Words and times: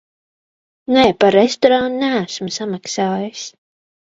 Nē, 0.95 1.03
par 1.23 1.35
restorānu 1.39 2.01
neesmu 2.05 2.49
samaksājis. 2.57 3.47